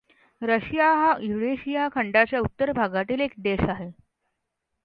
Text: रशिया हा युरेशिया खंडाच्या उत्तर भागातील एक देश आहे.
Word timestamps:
रशिया 0.41 0.87
हा 0.93 1.11
युरेशिया 1.21 1.87
खंडाच्या 1.91 2.39
उत्तर 2.39 2.71
भागातील 2.71 3.19
एक 3.19 3.33
देश 3.39 3.59
आहे. 3.69 3.89